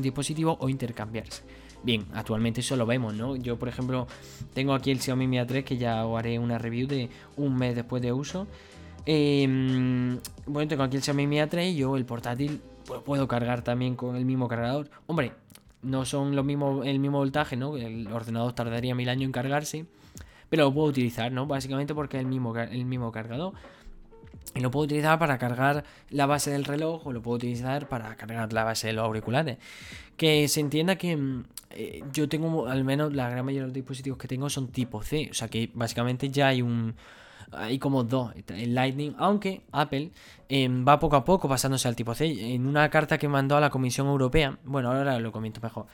dispositivos 0.00 0.56
o 0.60 0.68
intercambiarse. 0.68 1.42
Bien, 1.84 2.04
actualmente 2.12 2.60
eso 2.60 2.76
lo 2.76 2.86
vemos, 2.86 3.14
¿no? 3.14 3.36
Yo, 3.36 3.58
por 3.58 3.68
ejemplo, 3.68 4.06
tengo 4.54 4.74
aquí 4.74 4.90
el 4.90 5.00
Xiaomi 5.00 5.26
Mi 5.26 5.38
A3 5.38 5.64
que 5.64 5.78
ya 5.78 6.02
haré 6.02 6.38
una 6.38 6.58
review 6.58 6.86
de 6.86 7.08
un 7.36 7.56
mes 7.56 7.74
después 7.74 8.02
de 8.02 8.12
uso 8.12 8.46
Em, 9.04 10.20
bueno, 10.46 10.68
tengo 10.68 10.84
aquí 10.84 10.96
el 10.96 11.02
Xiaomi 11.02 11.26
Mi 11.26 11.38
A3 11.38 11.72
y 11.72 11.76
yo 11.76 11.96
el 11.96 12.04
portátil 12.04 12.60
pues, 12.86 13.00
puedo 13.02 13.26
cargar 13.26 13.62
también 13.62 13.96
con 13.96 14.16
el 14.16 14.24
mismo 14.24 14.48
cargador. 14.48 14.90
Hombre, 15.06 15.32
no 15.82 16.04
son 16.04 16.36
los 16.36 16.44
mismos, 16.44 16.86
el 16.86 16.98
mismo 16.98 17.18
voltaje, 17.18 17.56
¿no? 17.56 17.76
El 17.76 18.06
ordenador 18.12 18.52
tardaría 18.52 18.94
mil 18.94 19.08
años 19.08 19.24
en 19.24 19.32
cargarse, 19.32 19.86
pero 20.52 20.64
lo 20.64 20.74
puedo 20.74 20.88
utilizar, 20.88 21.32
¿no? 21.32 21.46
Básicamente 21.46 21.94
porque 21.94 22.18
es 22.18 22.24
el 22.24 22.28
mismo, 22.28 22.54
el 22.54 22.84
mismo 22.84 23.10
cargador. 23.10 23.54
Y 24.54 24.60
lo 24.60 24.70
puedo 24.70 24.84
utilizar 24.84 25.18
para 25.18 25.38
cargar 25.38 25.82
la 26.10 26.26
base 26.26 26.50
del 26.50 26.66
reloj 26.66 27.06
o 27.06 27.12
lo 27.14 27.22
puedo 27.22 27.36
utilizar 27.36 27.88
para 27.88 28.14
cargar 28.16 28.52
la 28.52 28.62
base 28.62 28.88
de 28.88 28.92
los 28.92 29.02
auriculares. 29.02 29.56
Que 30.18 30.46
se 30.48 30.60
entienda 30.60 30.96
que 30.96 31.16
mm, 31.16 31.44
eh, 31.70 32.04
yo 32.12 32.28
tengo, 32.28 32.66
al 32.66 32.84
menos 32.84 33.14
la 33.14 33.30
gran 33.30 33.46
mayoría 33.46 33.62
de 33.62 33.68
los 33.68 33.74
dispositivos 33.74 34.18
que 34.18 34.28
tengo 34.28 34.50
son 34.50 34.68
tipo 34.68 35.02
C. 35.02 35.28
O 35.30 35.34
sea 35.34 35.48
que 35.48 35.70
básicamente 35.72 36.28
ya 36.28 36.48
hay 36.48 36.60
un, 36.60 36.96
hay 37.52 37.78
como 37.78 38.04
dos, 38.04 38.34
el 38.48 38.74
Lightning, 38.74 39.14
aunque 39.16 39.62
Apple 39.72 40.10
em, 40.50 40.86
va 40.86 40.98
poco 40.98 41.16
a 41.16 41.24
poco 41.24 41.48
pasándose 41.48 41.88
al 41.88 41.96
tipo 41.96 42.14
C. 42.14 42.26
En 42.54 42.66
una 42.66 42.90
carta 42.90 43.16
que 43.16 43.26
mandó 43.26 43.56
a 43.56 43.60
la 43.60 43.70
Comisión 43.70 44.06
Europea, 44.06 44.58
bueno, 44.64 44.92
ahora 44.92 45.18
lo 45.18 45.32
comento 45.32 45.62
mejor. 45.62 45.86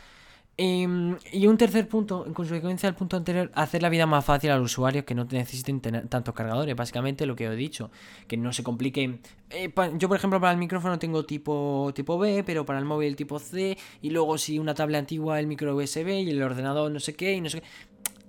Em, 0.60 1.16
y 1.32 1.46
un 1.46 1.56
tercer 1.56 1.86
punto, 1.86 2.26
en 2.26 2.34
consecuencia 2.34 2.88
del 2.88 2.96
punto 2.96 3.16
anterior, 3.16 3.48
hacer 3.54 3.80
la 3.80 3.88
vida 3.88 4.06
más 4.06 4.24
fácil 4.24 4.50
a 4.50 4.56
los 4.56 4.72
usuarios 4.72 5.04
que 5.04 5.14
no 5.14 5.24
necesiten 5.24 5.80
tener 5.80 6.08
tantos 6.08 6.34
cargadores. 6.34 6.74
Básicamente 6.74 7.26
lo 7.26 7.36
que 7.36 7.44
he 7.44 7.54
dicho, 7.54 7.92
que 8.26 8.36
no 8.36 8.52
se 8.52 8.64
complique. 8.64 9.20
Eh, 9.50 9.72
yo, 9.98 10.08
por 10.08 10.16
ejemplo, 10.16 10.40
para 10.40 10.50
el 10.50 10.58
micrófono 10.58 10.98
tengo 10.98 11.24
tipo, 11.24 11.92
tipo 11.94 12.18
B, 12.18 12.42
pero 12.44 12.66
para 12.66 12.80
el 12.80 12.84
móvil 12.84 13.14
tipo 13.14 13.38
C. 13.38 13.78
Y 14.02 14.10
luego, 14.10 14.36
si 14.36 14.58
una 14.58 14.74
tablet 14.74 14.98
antigua, 14.98 15.38
el 15.38 15.46
micro 15.46 15.76
USB 15.76 16.08
y 16.24 16.30
el 16.30 16.42
ordenador 16.42 16.90
no 16.90 16.98
sé 16.98 17.14
qué 17.14 17.34
y 17.34 17.40
no 17.40 17.48
sé 17.50 17.60
qué 17.60 17.66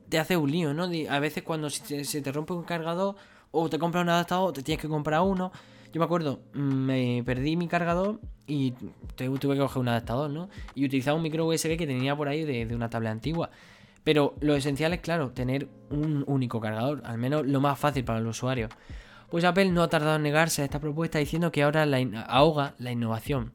te 0.08 0.20
hace 0.20 0.38
un 0.38 0.52
lío, 0.52 0.74
¿no? 0.74 0.84
A 1.10 1.20
veces 1.20 1.44
cuando 1.44 1.70
se 1.72 2.22
te 2.22 2.32
rompe 2.32 2.54
un 2.54 2.64
cargador 2.64 3.16
o 3.52 3.70
te 3.70 3.80
compras 3.80 4.04
un 4.04 4.10
adaptador, 4.10 4.54
te 4.54 4.62
tienes 4.62 4.82
que 4.82 4.88
comprar 4.88 5.22
uno. 5.22 5.52
Yo 5.92 6.00
me 6.00 6.06
acuerdo, 6.06 6.40
mm, 6.54 6.60
me 6.60 7.24
perdí 7.26 7.56
mi 7.56 7.68
cargador 7.68 8.20
y 8.46 8.74
tuve 9.16 9.56
que 9.56 9.60
coger 9.60 9.80
un 9.80 9.88
adaptador, 9.88 10.30
¿no? 10.30 10.50
Y 10.76 10.86
utilizaba 10.86 11.18
un 11.18 11.24
micro 11.24 11.46
USB 11.46 11.78
que 11.78 11.88
tenía 11.88 12.16
por 12.16 12.28
ahí 12.28 12.44
de, 12.44 12.76
una 12.76 12.90
tablet 12.90 13.12
antigua. 13.12 13.50
Pero 14.04 14.36
lo 14.40 14.56
esencial 14.56 14.94
es, 14.94 15.02
claro, 15.02 15.32
tener 15.32 15.68
un 15.90 16.24
único 16.28 16.60
cargador, 16.60 17.02
al 17.06 17.18
menos 17.18 17.46
lo 17.46 17.60
más 17.60 17.78
fácil 17.78 18.04
para 18.04 18.20
el 18.20 18.28
usuario. 18.28 18.70
Pues 19.30 19.44
Apple 19.44 19.70
no 19.72 19.84
ha 19.84 19.90
tardado 19.90 20.16
en 20.16 20.24
negarse 20.24 20.62
a 20.62 20.66
esta 20.66 20.80
propuesta 20.80 21.20
diciendo 21.20 21.52
que 21.52 21.64
ahora 21.64 21.86
la 21.86 22.00
ahoga 22.28 22.74
la 22.80 22.92
innovación. 22.92 23.54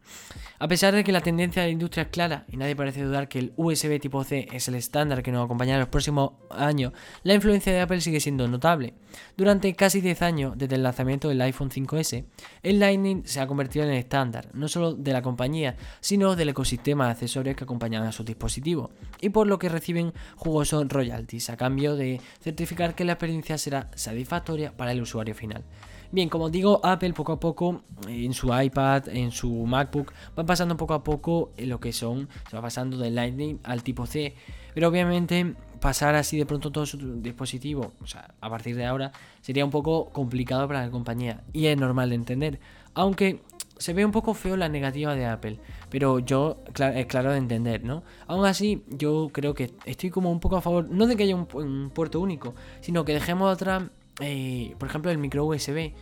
A 0.61 0.69
pesar 0.69 0.95
de 0.95 1.03
que 1.03 1.13
la 1.13 1.21
tendencia 1.21 1.63
de 1.63 1.69
la 1.69 1.73
industria 1.73 2.05
es 2.05 2.09
clara 2.11 2.45
y 2.49 2.57
nadie 2.57 2.77
parece 2.77 3.03
dudar 3.03 3.29
que 3.29 3.41
el 3.41 3.53
USB 3.57 4.01
tipo 4.01 4.23
C 4.23 4.49
es 4.53 4.69
el 4.69 4.77
estándar 4.77 5.23
que 5.23 5.33
nos 5.33 5.45
acompañará 5.45 5.81
los 5.81 5.89
próximos 5.89 6.33
años, 6.49 6.93
la 7.25 7.35
influencia 7.35 7.73
de 7.73 7.81
Apple 7.81 8.01
sigue 8.01 8.21
siendo 8.21 8.47
notable. 8.47 8.95
Durante 9.37 9.75
casi 9.75 10.01
10 10.01 10.23
años 10.23 10.53
desde 10.57 10.77
el 10.77 10.85
lanzamiento 10.85 11.29
del 11.29 11.43
iPhone 11.43 11.71
5S, 11.71 12.25
el 12.63 12.79
Lightning 12.79 13.27
se 13.27 13.41
ha 13.41 13.47
convertido 13.47 13.85
en 13.85 13.93
el 13.93 13.99
estándar, 13.99 14.49
no 14.55 14.69
solo 14.69 14.95
de 14.95 15.13
la 15.13 15.23
compañía, 15.23 15.77
sino 16.01 16.37
del 16.37 16.51
ecosistema 16.51 17.07
de 17.07 17.13
accesorios 17.13 17.57
que 17.57 17.65
acompañan 17.65 18.05
a 18.05 18.13
sus 18.13 18.25
dispositivos, 18.25 18.91
y 19.21 19.31
por 19.31 19.47
lo 19.47 19.59
que 19.59 19.69
reciben 19.69 20.15
jugosos 20.37 20.89
royalties 20.89 21.51
a 21.51 21.57
cambio 21.57 21.97
de 21.97 22.21
certificar 22.41 22.95
que 22.95 23.05
la 23.05 23.13
experiencia 23.13 23.59
será 23.59 23.91
satisfactoria 23.97 24.77
para 24.77 24.93
el 24.93 25.03
usuario 25.03 25.35
final. 25.35 25.64
Bien, 26.13 26.29
como 26.29 26.49
digo, 26.49 26.81
Apple 26.85 27.13
poco 27.13 27.33
a 27.33 27.41
poco 27.41 27.83
en 28.07 28.35
su 28.35 28.57
iPad, 28.57 29.09
en 29.09 29.33
su 29.33 29.51
MacBook, 29.51 30.13
va 30.39 30.47
pasando 30.47 30.77
poco 30.77 30.95
a 30.95 31.03
poco 31.03 31.51
lo 31.59 31.81
que 31.81 31.93
son, 31.93 32.29
se 32.49 32.55
va 32.55 32.63
pasando 32.63 32.97
del 32.99 33.17
Lightning 33.17 33.59
al 33.65 33.83
tipo 33.83 34.07
C. 34.07 34.35
Pero 34.75 34.89
obviamente 34.89 35.55
pasar 35.81 36.15
así 36.15 36.39
de 36.39 36.47
pronto 36.47 36.71
todo 36.71 36.87
su 36.87 37.21
dispositivo, 37.21 37.93
o 38.01 38.07
sea, 38.07 38.33
a 38.41 38.49
partir 38.49 38.77
de 38.77 38.87
ahora, 38.87 39.11
sería 39.41 39.65
un 39.65 39.73
poco 39.73 40.11
complicado 40.11 40.69
para 40.69 40.85
la 40.85 40.91
compañía. 40.91 41.43
Y 41.53 41.67
es 41.67 41.77
normal 41.77 42.11
de 42.11 42.15
entender. 42.15 42.61
Aunque 42.95 43.41
se 43.77 43.93
ve 43.93 44.05
un 44.05 44.13
poco 44.13 44.35
feo 44.35 44.57
la 44.57 44.69
negativa 44.69 45.17
de 45.17 45.27
Apple, 45.27 45.59
pero 45.91 46.21
yo 46.21 46.59
es 46.95 47.07
claro 47.07 47.33
de 47.33 47.39
entender, 47.39 47.83
¿no? 47.83 48.05
Aún 48.29 48.47
así, 48.47 48.85
yo 48.89 49.31
creo 49.33 49.55
que 49.55 49.73
estoy 49.85 50.11
como 50.11 50.31
un 50.31 50.39
poco 50.39 50.57
a 50.57 50.61
favor, 50.61 50.89
no 50.89 51.09
de 51.09 51.17
que 51.17 51.25
haya 51.25 51.35
un 51.35 51.91
puerto 51.93 52.21
único, 52.21 52.55
sino 52.81 53.05
que 53.05 53.15
dejemos 53.15 53.53
atrás 53.53 53.83
eh, 54.21 54.75
por 54.79 54.89
ejemplo, 54.89 55.11
el 55.11 55.19
micro 55.19 55.45
USB, 55.45 55.93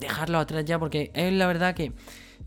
dejarlo 0.00 0.38
atrás 0.38 0.64
ya, 0.64 0.78
porque 0.78 1.10
es 1.14 1.32
la 1.32 1.46
verdad 1.46 1.74
que 1.74 1.92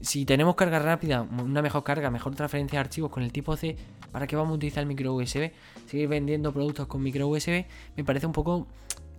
si 0.02 0.26
tenemos 0.26 0.56
carga 0.56 0.80
rápida, 0.80 1.22
una 1.22 1.62
mejor 1.62 1.84
carga, 1.84 2.10
mejor 2.12 2.36
transferencia 2.36 2.80
de 2.80 2.82
archivos 2.82 3.12
con 3.12 3.24
el 3.24 3.32
tipo 3.32 3.56
C, 3.56 3.76
¿para 4.12 4.28
qué 4.28 4.36
vamos 4.36 4.52
a 4.52 4.56
utilizar 4.56 4.82
el 4.82 4.88
micro 4.88 5.14
USB? 5.14 5.52
Seguir 5.86 6.08
vendiendo 6.08 6.52
productos 6.52 6.88
con 6.88 7.02
micro 7.02 7.28
USB 7.28 7.66
me 7.96 8.04
parece 8.04 8.26
un 8.26 8.34
poco, 8.34 8.68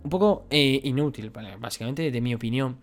un 0.03 0.09
poco 0.09 0.45
eh, 0.49 0.79
inútil, 0.83 1.31
básicamente 1.59 2.11
de 2.11 2.21
mi 2.21 2.35
opinión. 2.35 2.77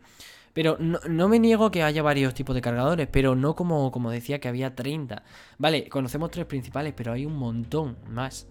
Pero 0.52 0.76
no, 0.78 1.28
me 1.28 1.40
niego 1.40 1.72
que 1.72 1.82
haya 1.82 2.02
varios 2.02 2.32
tipos 2.32 2.54
de 2.54 2.60
cargadores, 2.60 3.08
pero 3.10 3.34
no 3.34 3.56
como, 3.56 3.90
como 3.90 4.10
decía 4.12 4.38
que 4.38 4.46
había 4.46 4.76
30. 4.76 5.24
Vale, 5.58 5.88
conocemos 5.88 6.30
tres 6.30 6.46
principales, 6.46 6.94
pero 6.96 7.12
hay 7.12 7.26
un 7.26 7.36
montón 7.36 7.96
más. 8.08 8.46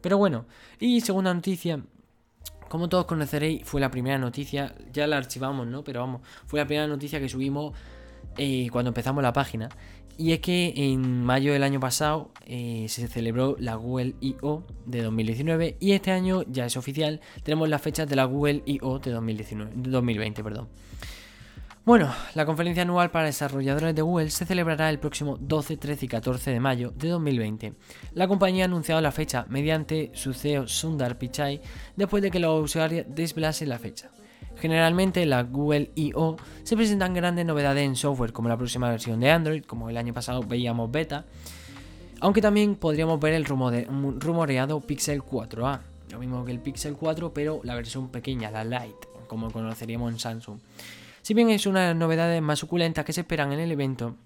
Pero 0.00 0.16
bueno, 0.16 0.46
y 0.80 1.02
segunda 1.02 1.34
noticia, 1.34 1.82
como 2.72 2.88
todos 2.88 3.04
conoceréis, 3.04 3.64
fue 3.66 3.82
la 3.82 3.90
primera 3.90 4.16
noticia, 4.16 4.74
ya 4.94 5.06
la 5.06 5.18
archivamos, 5.18 5.66
¿no? 5.66 5.84
Pero 5.84 6.00
vamos, 6.00 6.22
fue 6.46 6.58
la 6.58 6.64
primera 6.64 6.86
noticia 6.86 7.20
que 7.20 7.28
subimos 7.28 7.74
eh, 8.38 8.68
cuando 8.72 8.88
empezamos 8.88 9.22
la 9.22 9.34
página. 9.34 9.68
Y 10.16 10.32
es 10.32 10.40
que 10.40 10.72
en 10.74 11.22
mayo 11.22 11.52
del 11.52 11.64
año 11.64 11.80
pasado 11.80 12.30
eh, 12.46 12.86
se 12.88 13.08
celebró 13.08 13.56
la 13.58 13.74
Google 13.74 14.14
I.O. 14.22 14.62
de 14.86 15.02
2019 15.02 15.76
y 15.80 15.92
este 15.92 16.12
año 16.12 16.44
ya 16.50 16.64
es 16.64 16.78
oficial, 16.78 17.20
tenemos 17.42 17.68
las 17.68 17.82
fechas 17.82 18.08
de 18.08 18.16
la 18.16 18.24
Google 18.24 18.62
I.O. 18.64 19.00
de 19.00 19.10
2019, 19.10 19.72
2020. 19.76 20.42
Perdón. 20.42 20.68
Bueno, 21.84 22.14
la 22.36 22.46
conferencia 22.46 22.84
anual 22.84 23.10
para 23.10 23.26
desarrolladores 23.26 23.92
de 23.92 24.02
Google 24.02 24.30
se 24.30 24.46
celebrará 24.46 24.88
el 24.88 25.00
próximo 25.00 25.36
12, 25.40 25.76
13 25.78 26.04
y 26.04 26.08
14 26.08 26.52
de 26.52 26.60
mayo 26.60 26.92
de 26.94 27.08
2020. 27.08 27.72
La 28.14 28.28
compañía 28.28 28.62
ha 28.62 28.66
anunciado 28.66 29.00
la 29.00 29.10
fecha 29.10 29.46
mediante 29.48 30.12
su 30.14 30.32
CEO 30.32 30.68
Sundar 30.68 31.18
Pichai 31.18 31.60
después 31.96 32.22
de 32.22 32.30
que 32.30 32.38
los 32.38 32.62
usuarios 32.62 33.06
desvelasen 33.08 33.68
la 33.68 33.80
fecha. 33.80 34.10
Generalmente 34.60 35.26
la 35.26 35.42
Google 35.42 35.90
I.O. 35.96 36.36
se 36.62 36.76
presentan 36.76 37.14
grandes 37.14 37.46
novedades 37.46 37.84
en 37.84 37.96
software 37.96 38.32
como 38.32 38.48
la 38.48 38.56
próxima 38.56 38.88
versión 38.88 39.18
de 39.18 39.32
Android, 39.32 39.64
como 39.64 39.90
el 39.90 39.96
año 39.96 40.14
pasado 40.14 40.44
veíamos 40.44 40.88
beta, 40.92 41.24
aunque 42.20 42.40
también 42.40 42.76
podríamos 42.76 43.18
ver 43.18 43.34
el 43.34 43.44
rumoreado 43.44 44.80
Pixel 44.80 45.20
4a, 45.20 45.80
lo 46.12 46.18
mismo 46.20 46.44
que 46.44 46.52
el 46.52 46.60
Pixel 46.60 46.94
4 46.94 47.34
pero 47.34 47.60
la 47.64 47.74
versión 47.74 48.08
pequeña, 48.08 48.52
la 48.52 48.62
Lite, 48.62 49.08
como 49.26 49.50
conoceríamos 49.50 50.12
en 50.12 50.20
Samsung. 50.20 50.60
Si 51.22 51.34
bien 51.34 51.50
es 51.50 51.66
una 51.66 51.82
de 51.82 51.86
las 51.88 51.96
novedades 51.96 52.42
más 52.42 52.58
suculentas 52.58 53.04
que 53.04 53.12
se 53.12 53.20
esperan 53.20 53.52
en 53.52 53.60
el 53.60 53.70
evento, 53.70 54.16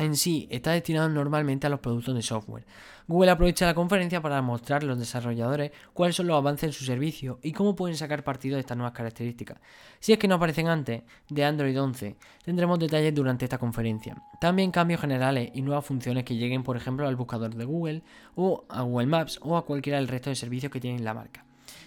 en 0.00 0.16
sí 0.16 0.48
está 0.50 0.72
destinado 0.72 1.08
normalmente 1.08 1.68
a 1.68 1.70
los 1.70 1.78
productos 1.78 2.16
de 2.16 2.22
software. 2.22 2.66
Google 3.06 3.30
aprovecha 3.30 3.64
la 3.64 3.74
conferencia 3.74 4.20
para 4.20 4.42
mostrar 4.42 4.82
a 4.82 4.86
los 4.86 4.98
desarrolladores 4.98 5.70
cuáles 5.94 6.16
son 6.16 6.26
los 6.26 6.36
avances 6.36 6.64
en 6.64 6.72
su 6.72 6.84
servicio 6.84 7.38
y 7.44 7.52
cómo 7.52 7.76
pueden 7.76 7.96
sacar 7.96 8.24
partido 8.24 8.56
de 8.56 8.62
estas 8.62 8.76
nuevas 8.76 8.92
características. 8.92 9.60
Si 10.00 10.12
es 10.12 10.18
que 10.18 10.26
no 10.26 10.34
aparecen 10.34 10.66
antes 10.66 11.04
de 11.30 11.44
Android 11.44 11.80
11, 11.80 12.16
tendremos 12.44 12.80
detalles 12.80 13.14
durante 13.14 13.44
esta 13.44 13.58
conferencia. 13.58 14.20
También 14.40 14.72
cambios 14.72 15.00
generales 15.00 15.50
y 15.54 15.62
nuevas 15.62 15.86
funciones 15.86 16.24
que 16.24 16.34
lleguen, 16.34 16.64
por 16.64 16.76
ejemplo, 16.76 17.06
al 17.06 17.14
buscador 17.14 17.54
de 17.54 17.64
Google 17.64 18.02
o 18.34 18.64
a 18.68 18.82
Google 18.82 19.06
Maps 19.06 19.38
o 19.42 19.56
a 19.56 19.64
cualquiera 19.64 20.00
del 20.00 20.08
resto 20.08 20.30
de 20.30 20.34
servicios 20.34 20.72
que 20.72 20.80
tiene 20.80 20.98
la 20.98 21.14
marca. 21.14 21.44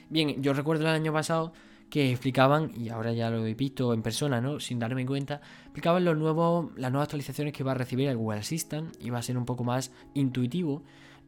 Bien, 0.07 0.41
yo 0.41 0.53
recuerdo 0.53 0.85
el 0.85 0.95
año 0.95 1.11
pasado 1.11 1.51
que 1.89 2.11
explicaban, 2.11 2.71
y 2.75 2.89
ahora 2.89 3.13
ya 3.13 3.29
lo 3.29 3.45
he 3.45 3.53
visto 3.53 3.93
en 3.93 4.01
persona, 4.01 4.41
¿no? 4.41 4.59
Sin 4.59 4.79
darme 4.79 5.05
cuenta, 5.05 5.41
explicaban 5.63 6.05
los 6.05 6.17
nuevos, 6.17 6.67
las 6.75 6.91
nuevas 6.91 7.07
actualizaciones 7.07 7.53
que 7.53 7.63
va 7.63 7.71
a 7.71 7.75
recibir 7.75 8.07
el 8.07 8.17
Google 8.17 8.39
Assistant 8.39 8.95
y 8.99 9.09
va 9.09 9.19
a 9.19 9.23
ser 9.23 9.37
un 9.37 9.45
poco 9.45 9.63
más 9.63 9.91
intuitivo. 10.13 10.83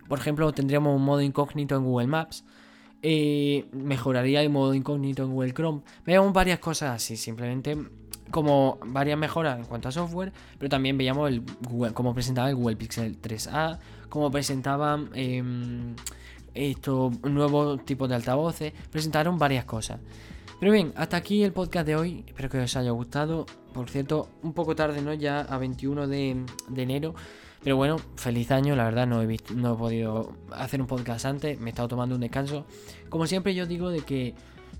Por 0.07 0.19
ejemplo, 0.19 0.51
tendríamos 0.51 0.95
un 0.95 1.03
modo 1.03 1.21
incógnito 1.21 1.75
en 1.75 1.83
Google 1.83 2.07
Maps. 2.07 2.43
Eh, 3.03 3.65
mejoraría 3.71 4.41
el 4.41 4.51
modo 4.51 4.75
incógnito 4.75 5.23
en 5.23 5.31
Google 5.31 5.53
Chrome. 5.53 5.81
Veíamos 6.05 6.33
varias 6.33 6.59
cosas 6.59 6.95
así, 6.95 7.17
simplemente 7.17 7.75
como 8.29 8.79
varias 8.85 9.17
mejoras 9.17 9.59
en 9.59 9.65
cuanto 9.65 9.89
a 9.89 9.91
software, 9.91 10.31
pero 10.57 10.69
también 10.69 10.97
veíamos 10.97 11.29
el 11.29 11.43
Google, 11.61 11.93
cómo 11.93 12.13
presentaba 12.13 12.49
el 12.49 12.55
Google 12.55 12.77
Pixel 12.77 13.21
3a, 13.21 13.79
cómo 14.09 14.31
presentaban 14.31 15.09
em, 15.13 15.95
estos 16.53 17.21
nuevos 17.23 17.85
tipos 17.85 18.09
de 18.09 18.15
altavoces, 18.15 18.73
presentaron 18.89 19.37
varias 19.37 19.65
cosas. 19.65 19.99
Pero 20.61 20.73
bien, 20.73 20.93
hasta 20.95 21.17
aquí 21.17 21.43
el 21.43 21.53
podcast 21.53 21.87
de 21.87 21.95
hoy. 21.95 22.23
Espero 22.27 22.47
que 22.47 22.59
os 22.59 22.75
haya 22.75 22.91
gustado. 22.91 23.47
Por 23.73 23.89
cierto, 23.89 24.29
un 24.43 24.53
poco 24.53 24.75
tarde, 24.75 25.01
¿no? 25.01 25.11
Ya 25.11 25.39
a 25.39 25.57
21 25.57 26.07
de, 26.07 26.45
enero. 26.77 27.15
Pero 27.63 27.77
bueno, 27.77 27.97
feliz 28.15 28.51
año, 28.51 28.75
la 28.75 28.83
verdad 28.83 29.07
no 29.07 29.23
he, 29.23 29.39
podido 29.75 30.35
hacer 30.51 30.79
un 30.79 30.85
podcast 30.85 31.25
antes, 31.25 31.59
me 31.59 31.65
he 31.65 31.69
estado 31.71 31.87
tomando 31.87 32.13
un 32.13 32.21
descanso. 32.21 32.67
Como 33.09 33.25
siempre 33.25 33.55
yo 33.55 33.65
digo 33.65 33.89
de 33.89 34.01
que 34.01 34.35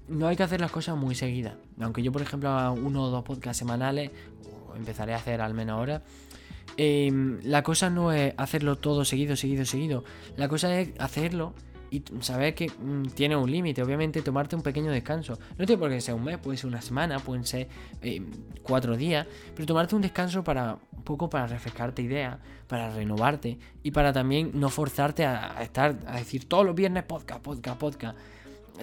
no 0.07 0.27
hay 0.27 0.35
que 0.35 0.43
hacer 0.43 0.61
las 0.61 0.69
cosas 0.69 0.95
muy 0.97 1.15
seguidas. 1.15 1.55
Aunque 1.79 2.03
yo 2.03 2.11
por 2.11 2.21
ejemplo 2.21 2.49
haga 2.49 2.69
uno 2.69 3.05
o 3.05 3.09
dos 3.09 3.23
podcasts 3.23 3.57
semanales, 3.57 4.11
empezaré 4.75 5.15
a 5.15 5.17
hacer 5.17 5.41
al 5.41 5.55
menos 5.55 5.79
ahora, 5.79 6.03
em, 6.77 7.39
la 7.41 7.63
cosa 7.63 7.89
no 7.89 8.13
es 8.13 8.35
hacerlo 8.37 8.77
todo 8.77 9.03
seguido, 9.03 9.35
seguido, 9.35 9.65
seguido. 9.65 10.03
La 10.37 10.47
cosa 10.47 10.79
es 10.79 10.91
hacerlo 10.99 11.55
y 11.91 12.01
saber 12.21 12.55
que 12.55 12.69
mm, 12.69 13.09
tiene 13.13 13.35
un 13.35 13.51
límite, 13.51 13.83
obviamente 13.83 14.21
tomarte 14.21 14.55
un 14.55 14.61
pequeño 14.61 14.91
descanso. 14.91 15.37
No 15.57 15.65
tiene 15.65 15.77
por 15.77 15.89
qué 15.89 15.99
ser 15.99 16.15
un 16.15 16.23
mes, 16.23 16.37
puede 16.37 16.57
ser 16.57 16.67
una 16.67 16.81
semana, 16.81 17.19
pueden 17.19 17.45
ser 17.45 17.67
eh, 18.01 18.21
cuatro 18.63 18.95
días, 18.95 19.27
pero 19.53 19.65
tomarte 19.65 19.95
un 19.95 20.01
descanso 20.01 20.41
para 20.41 20.79
un 20.95 21.03
poco 21.03 21.29
para 21.29 21.47
refrescarte 21.47 22.01
ideas, 22.01 22.37
para 22.67 22.89
renovarte 22.89 23.59
y 23.83 23.91
para 23.91 24.13
también 24.13 24.51
no 24.53 24.69
forzarte 24.69 25.25
a, 25.25 25.61
estar, 25.61 25.99
a 26.07 26.15
decir 26.15 26.47
todos 26.47 26.65
los 26.65 26.73
viernes 26.73 27.03
podcast, 27.03 27.41
podcast, 27.41 27.77
podcast. 27.77 28.17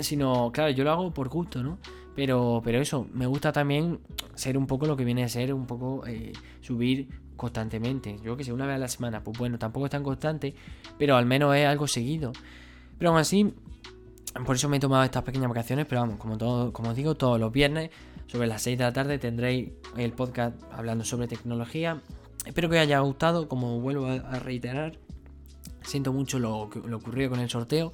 Sino, 0.00 0.52
claro, 0.52 0.70
yo 0.70 0.84
lo 0.84 0.90
hago 0.90 1.14
por 1.14 1.30
gusto, 1.30 1.62
¿no? 1.62 1.78
Pero, 2.14 2.60
pero 2.62 2.78
eso, 2.78 3.06
me 3.14 3.26
gusta 3.26 3.52
también 3.52 4.00
ser 4.34 4.58
un 4.58 4.66
poco 4.66 4.86
lo 4.86 4.96
que 4.96 5.04
viene 5.04 5.24
a 5.24 5.28
ser, 5.28 5.54
un 5.54 5.66
poco 5.66 6.06
eh, 6.06 6.32
subir 6.60 7.08
constantemente. 7.36 8.18
Yo 8.22 8.36
que 8.36 8.44
sé, 8.44 8.52
una 8.52 8.66
vez 8.66 8.76
a 8.76 8.78
la 8.78 8.88
semana, 8.88 9.24
pues 9.24 9.38
bueno, 9.38 9.58
tampoco 9.58 9.86
es 9.86 9.92
tan 9.92 10.02
constante, 10.02 10.54
pero 10.98 11.16
al 11.16 11.24
menos 11.24 11.56
es 11.56 11.66
algo 11.66 11.86
seguido. 11.86 12.32
Pero 12.98 13.10
aún 13.10 13.18
así, 13.18 13.54
por 14.44 14.56
eso 14.56 14.68
me 14.68 14.76
he 14.76 14.80
tomado 14.80 15.04
estas 15.04 15.22
pequeñas 15.22 15.48
vacaciones, 15.48 15.86
pero 15.86 16.00
vamos, 16.02 16.16
como, 16.18 16.36
todo, 16.36 16.72
como 16.72 16.90
os 16.90 16.96
digo, 16.96 17.14
todos 17.14 17.38
los 17.38 17.52
viernes, 17.52 17.90
sobre 18.26 18.46
las 18.46 18.62
6 18.62 18.78
de 18.78 18.84
la 18.84 18.92
tarde, 18.92 19.18
tendréis 19.18 19.70
el 19.96 20.12
podcast 20.12 20.60
hablando 20.72 21.04
sobre 21.04 21.28
tecnología. 21.28 22.02
Espero 22.44 22.68
que 22.68 22.76
os 22.76 22.82
haya 22.82 22.98
gustado, 23.00 23.48
como 23.48 23.80
vuelvo 23.80 24.06
a 24.06 24.38
reiterar, 24.38 24.98
siento 25.82 26.12
mucho 26.12 26.38
lo, 26.38 26.70
lo 26.86 26.96
ocurrido 26.96 27.30
con 27.30 27.40
el 27.40 27.48
sorteo. 27.48 27.92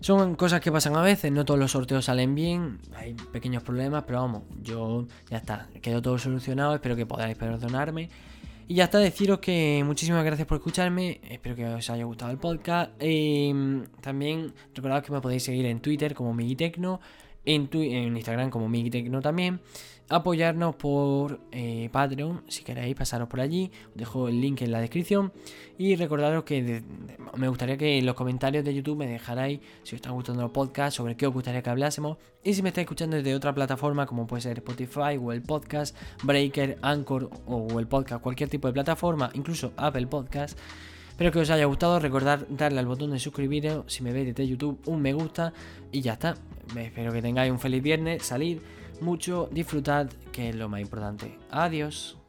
Son 0.00 0.34
cosas 0.34 0.60
que 0.60 0.72
pasan 0.72 0.96
a 0.96 1.02
veces, 1.02 1.30
no 1.30 1.44
todos 1.44 1.60
los 1.60 1.70
sorteos 1.70 2.06
salen 2.06 2.34
bien, 2.34 2.80
hay 2.96 3.14
pequeños 3.14 3.62
problemas, 3.62 4.02
pero 4.04 4.20
vamos, 4.20 4.42
yo 4.60 5.06
ya 5.30 5.36
está, 5.36 5.68
quedó 5.80 6.02
todo 6.02 6.18
solucionado, 6.18 6.74
espero 6.74 6.96
que 6.96 7.06
podáis 7.06 7.36
perdonarme. 7.36 8.10
Y 8.68 8.74
ya 8.76 8.84
está, 8.84 8.98
deciros 8.98 9.40
que 9.40 9.82
muchísimas 9.84 10.24
gracias 10.24 10.46
por 10.46 10.58
escucharme. 10.58 11.20
Espero 11.28 11.56
que 11.56 11.66
os 11.66 11.90
haya 11.90 12.04
gustado 12.04 12.30
el 12.30 12.38
podcast. 12.38 12.92
Em, 13.00 13.84
también 14.00 14.52
recordad 14.74 15.02
que 15.02 15.12
me 15.12 15.20
podéis 15.20 15.42
seguir 15.42 15.66
en 15.66 15.80
Twitter 15.80 16.14
como 16.14 16.32
Migitecno, 16.32 17.00
en, 17.44 18.16
Instagram 18.16 18.50
como 18.50 18.68
Migitecno 18.68 19.20
también. 19.20 19.60
Apoyarnos 20.08 20.76
por 20.76 21.40
eh, 21.52 21.88
Patreon, 21.90 22.42
si 22.46 22.64
queréis 22.64 22.94
pasaros 22.94 23.28
por 23.28 23.40
allí, 23.40 23.70
os 23.88 23.94
dejo 23.94 24.28
el 24.28 24.42
link 24.42 24.60
en 24.60 24.70
la 24.70 24.80
descripción. 24.80 25.32
Y 25.78 25.96
recordaros 25.96 26.44
que 26.44 26.82
me 27.36 27.48
gustaría 27.48 27.78
que 27.78 27.98
en 27.98 28.04
los 28.04 28.14
comentarios 28.14 28.62
de 28.62 28.74
YouTube 28.74 28.98
me 28.98 29.06
dejarais 29.06 29.60
si 29.84 29.94
os 29.94 30.00
están 30.00 30.12
gustando 30.12 30.42
los 30.42 30.50
podcasts, 30.50 30.96
sobre 30.96 31.16
qué 31.16 31.26
os 31.26 31.32
gustaría 31.32 31.62
que 31.62 31.70
hablásemos. 31.70 32.18
Y 32.44 32.52
si 32.52 32.62
me 32.62 32.68
estáis 32.68 32.84
escuchando 32.84 33.16
desde 33.16 33.34
otra 33.34 33.54
plataforma 33.54 34.04
como 34.04 34.26
puede 34.26 34.42
ser 34.42 34.58
Spotify, 34.58 35.16
Google 35.16 35.40
Podcast, 35.40 35.96
Breaker, 36.24 36.78
Anchor 36.82 37.30
o 37.46 37.60
Google 37.60 37.86
Podcast, 37.86 38.22
cualquier 38.22 38.50
tipo 38.50 38.68
de 38.68 38.74
plataforma, 38.74 39.30
incluso 39.32 39.72
Apple 39.76 40.08
Podcast. 40.08 40.58
Espero 41.08 41.30
que 41.30 41.38
os 41.38 41.50
haya 41.50 41.64
gustado, 41.66 42.00
recordad 42.00 42.46
darle 42.48 42.80
al 42.80 42.86
botón 42.86 43.12
de 43.12 43.18
suscribiros. 43.18 43.84
Si 43.86 44.02
me 44.02 44.12
veis 44.12 44.26
desde 44.26 44.46
YouTube 44.46 44.80
un 44.86 45.00
me 45.00 45.12
gusta 45.12 45.52
y 45.90 46.00
ya 46.02 46.14
está. 46.14 46.36
Espero 46.76 47.12
que 47.12 47.22
tengáis 47.22 47.50
un 47.50 47.58
feliz 47.58 47.82
viernes, 47.82 48.22
salir 48.22 48.62
mucho, 49.00 49.48
disfrutad, 49.52 50.10
que 50.32 50.50
es 50.50 50.56
lo 50.56 50.68
más 50.68 50.80
importante. 50.80 51.38
Adiós. 51.50 52.21